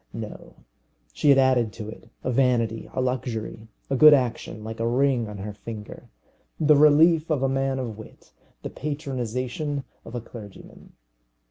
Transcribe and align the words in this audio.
No. 0.13 0.55
She 1.13 1.29
had 1.29 1.37
added 1.37 1.71
to 1.73 1.87
it 1.87 2.09
a 2.23 2.31
vanity, 2.31 2.89
a 2.91 2.99
luxury, 2.99 3.67
a 3.87 3.95
good 3.95 4.15
action 4.15 4.63
like 4.63 4.79
a 4.79 4.87
ring 4.87 5.29
on 5.29 5.37
her 5.37 5.53
finger, 5.53 6.09
the 6.59 6.75
relief 6.75 7.29
of 7.29 7.43
a 7.43 7.47
man 7.47 7.77
of 7.77 7.99
wit, 7.99 8.33
the 8.63 8.71
patronization 8.71 9.83
of 10.03 10.15
a 10.15 10.19
clergyman. 10.21 10.93